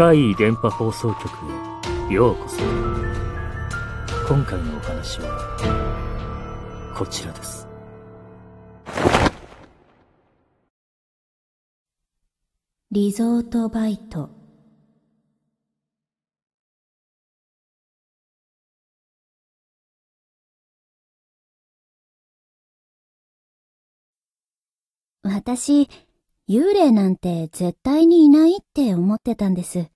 [0.00, 1.28] 怪異電波放送局
[2.10, 2.62] へようこそ。
[4.26, 7.68] 今回のお話は、こちらです。
[12.90, 14.30] リゾートバイト
[25.22, 25.90] 私、
[26.50, 29.86] 幽霊なんて絶対にいないって思ってたんです。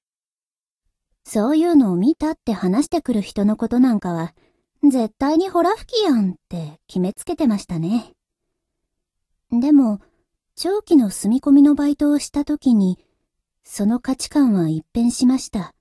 [1.24, 4.36] そういうのを見たって話してくる人のことなんかは、
[4.84, 8.12] 絶対にホラ吹きやんって決めつけてましたね。
[9.50, 10.00] でも、
[10.54, 13.00] 長期の住み込みのバイトをした時に、
[13.64, 15.74] その価値観は一変しました。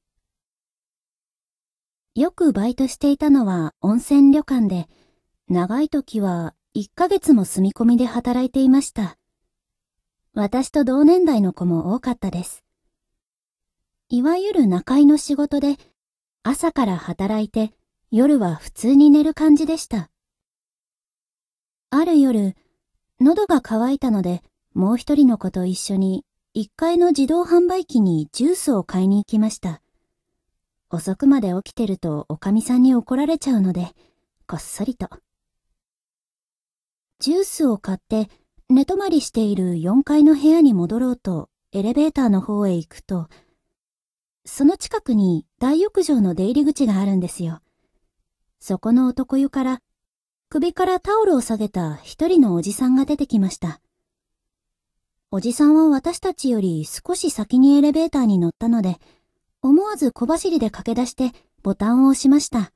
[2.16, 4.88] よくバイトしていたのは温泉旅館で、
[5.48, 9.20] 長い時は1ヶ月も住み込みで働いていました。
[10.36, 12.64] 私と同年代の子も多かったです。
[14.10, 15.78] いわゆる中居の仕事で、
[16.42, 17.72] 朝から働いて、
[18.10, 20.10] 夜は普通に寝る感じでした。
[21.92, 22.56] ある夜、
[23.22, 24.42] 喉が渇いたので、
[24.74, 29.84] もう一人の子と一緒に、一階の自動販売機にジュースを買いに行きました。
[30.90, 33.94] 遅くまで起きてるとおかみさんに怒られちゃうので、
[34.48, 35.10] こっそりと。
[37.20, 38.30] ジュースを買って、
[38.70, 43.28] 寝泊まりしている4階の部屋に戻ろうと、エレベーターの方へ行くと、
[44.46, 47.62] その近くに大浴場の出入り口があるんですよ。
[48.60, 49.82] そこの男湯から、
[50.50, 53.82] 首からタオルを下げた一人のおじさんが出てきました。
[55.32, 58.98] おじさんは私たちより少し先にエレベーターに乗ったので、
[59.62, 61.32] 思わず小走りで駆け出して
[61.64, 62.72] ボタンを押しました。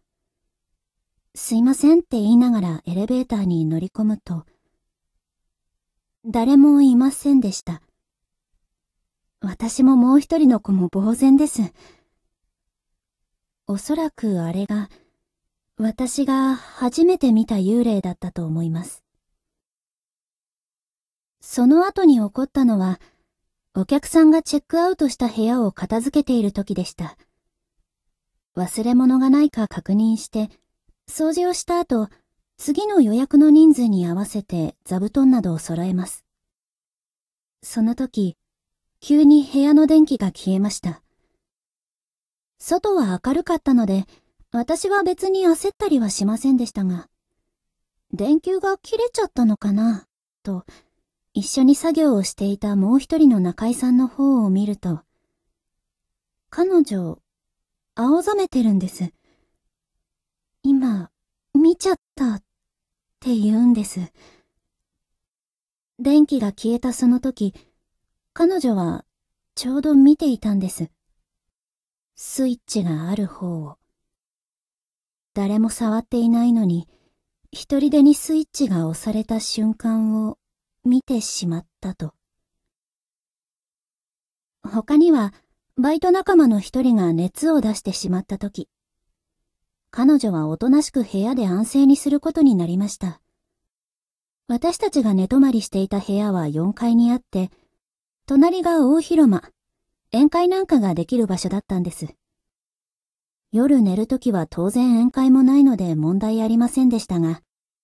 [1.36, 4.46] すいませんって言いながらエレベーターに乗り込むと、
[6.30, 7.82] 誰もいませんでした。
[9.40, 11.62] 私ももう一人の子も呆然です。
[13.66, 14.90] おそらくあれが、
[15.78, 19.06] 私が初めて見た幽霊だったと思います。
[21.40, 23.00] その後に起こったのは、
[23.74, 27.18] お客さんがチェックアウトした部屋を片付けている時でした。
[28.58, 30.50] 忘れ物がないか確認して、
[31.10, 32.10] 掃除をした後、
[32.60, 36.27] 次の予約の人数に合わせて座布団などを揃えます。
[37.64, 38.38] その時、
[39.00, 41.02] 急に部屋の電気が消えました。
[42.60, 44.06] 外は明るかったので、
[44.52, 47.10] 私は別に焦ったりはしませんでしたが、
[48.14, 50.08] 電球が切れちゃったのかな、
[50.44, 50.66] と、
[51.34, 55.02] 一緒に作業をしていたもう一人の中井さんの方を見ると、
[56.50, 57.20] 彼女、
[57.96, 59.12] 青ざめてるんです。
[60.64, 61.12] 今、
[61.54, 62.44] 見ちゃった、っ
[63.20, 64.00] て言うんです。
[66.00, 67.56] 電気が消えたその時、
[68.34, 69.04] 彼女は、
[69.56, 70.92] ちょうど見ていたんです。
[72.16, 73.78] スイッチがある方を。
[75.34, 76.88] 誰も触っていないのに、
[77.52, 80.38] 一人でにスイッチが押された瞬間を
[80.84, 82.14] 見てしまったと。
[84.62, 85.34] 他には、
[85.78, 88.70] バイト仲間の一人が熱を出してしまった時、
[89.90, 93.20] 彼女はおとなしく部屋で安静にすることになりました。
[94.50, 97.52] 私たちが寝泊まりしていた部屋は4階にあって、
[98.26, 99.44] 隣が大広間、
[100.14, 102.16] 宴会なんかができる場所だったんです。
[103.52, 107.42] 夜寝るときは当然宴会もないので問題ありませんでしたが、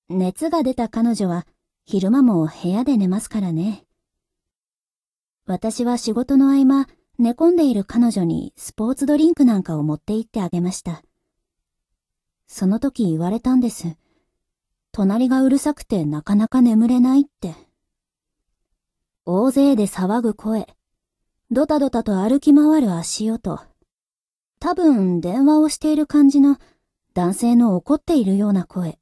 [0.07, 1.45] 熱が出た彼女は
[1.85, 3.83] 昼間も部屋で寝ますからね。
[5.45, 6.87] 私は仕事の合間、
[7.19, 11.03] 寝込んでいる彼女にスポーツドリンクなんかを持って行ってあげました。
[12.47, 13.97] その時言われたんです。
[14.95, 17.55] 隣がうるさくてなかなか眠れないって。
[19.25, 20.67] 大勢で騒ぐ声。
[21.49, 23.59] ドタドタと歩き回る足音。
[24.59, 26.59] 多分電話をしている感じの
[27.15, 28.99] 男性の怒っているような声。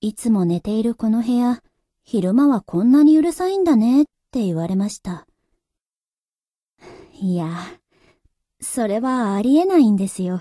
[0.00, 1.62] いつも寝ているこの部屋、
[2.02, 5.26] 昼間はこんなにうるさいんだねって言われました。
[7.12, 7.50] いや、
[8.58, 10.40] それはありえないんですよ。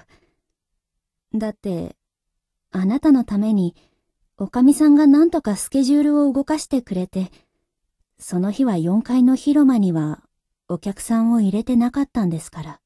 [1.34, 1.98] だって、
[2.76, 3.76] あなたのために、
[4.36, 7.32] おかみさんが何とかスケジュールを動かしてくれて、
[8.18, 10.24] その日は4階の広間には
[10.68, 12.80] お客さんを入れてなかったんですから。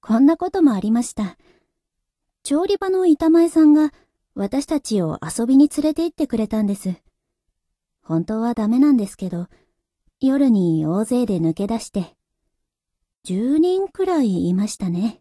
[0.00, 1.36] こんなこともありました。
[2.44, 3.92] 調理場の板前さんが
[4.34, 6.94] 私たちを遊びに連れて行ってくれたんです。
[8.00, 9.48] 本当はダメなんですけど、
[10.18, 12.16] 夜に大勢で抜け出して、
[13.26, 15.20] 10人くらいいましたね。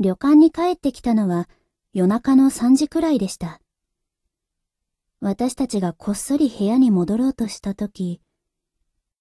[0.00, 1.48] 旅館に帰ってきたのは
[1.92, 3.60] 夜中の3時くらいでした。
[5.20, 8.20] 私たちがこっそり部屋に戻ろうとしたとき、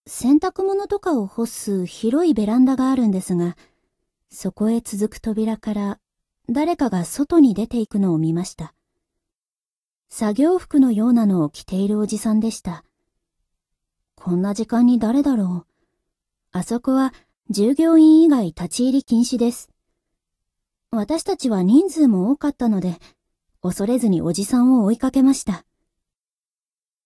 [0.08, 3.56] 洗濯物とかを干す広いベランダがあるんですが、
[4.32, 6.00] そこへ続く扉から
[6.50, 8.74] 誰かが外に出ていくのを見ました。
[10.10, 12.84] 作業服のようなのを着ているおじさんでした。
[14.16, 15.74] こんな時間に誰だろう。
[16.52, 17.14] あそこは
[17.50, 19.73] 従業員以外立ち入り禁止です。
[20.96, 23.00] 私たちは人数も多かったので、
[23.64, 25.66] 恐れずにおじさんを追いかけました。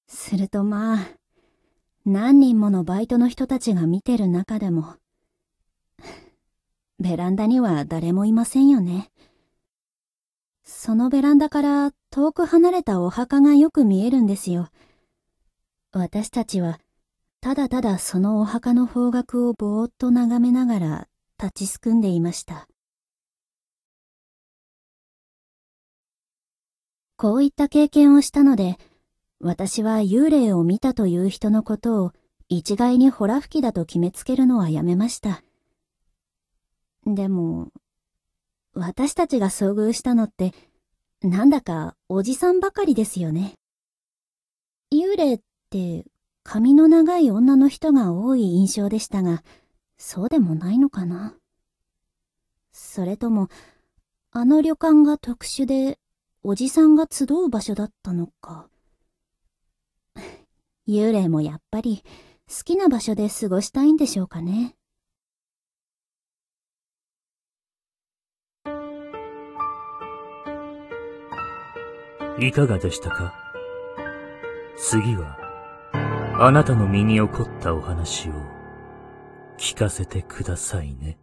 [0.08, 1.08] するとまあ、
[2.06, 4.96] 何人ものバイトの人たちが見てる中でも、
[7.00, 9.10] ベランダには誰もいませんよね。
[10.66, 14.68] そのベランダから遠く離れたお墓がよく見えるんですよ。
[15.94, 16.82] 私たちは、
[17.40, 21.08] ただただそのお墓の方角をぼーっと眺めながら
[21.42, 22.68] 立ちすくんでいました。
[27.18, 28.78] こういった経験をしたので、
[29.40, 32.14] 私は幽霊を見たという人のことを
[32.48, 35.42] 一概にホラ吹きだと決めつけるのはやめました。
[37.08, 37.70] でも、
[38.74, 40.54] 私たちが遭遇したのって、
[41.24, 43.56] なんだかおじさんばかりですよね。
[44.94, 45.40] 幽霊っ
[45.72, 46.06] て
[46.44, 49.44] 髪の長い女の人が多い印象でしたが、
[49.98, 51.34] そうでもないのかな。
[52.72, 53.50] それとも、
[54.32, 55.98] あの旅館が特殊で
[56.50, 58.70] おじさんが集う場所だったのか。
[60.88, 62.06] 幽霊もやっぱり
[62.48, 64.78] 好きな場所で過ごしたいんでしょうかね。
[72.40, 73.34] いかがでしたか？
[74.78, 75.38] 次は、
[76.40, 78.32] あなたの身に起こったお話を
[79.58, 81.18] 聞かせてくださいね。